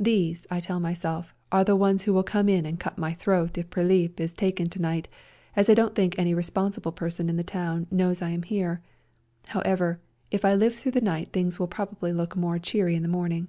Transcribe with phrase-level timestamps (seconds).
[0.00, 3.56] These, I tell myself, are the ones who will come in and cut my throat
[3.56, 5.06] if Prilip is taken to night,
[5.54, 8.82] as I don't think any responsible person in the town knows I am here.
[9.50, 10.00] However,
[10.32, 13.48] if I live through the night things will probably look more cheery in the morning."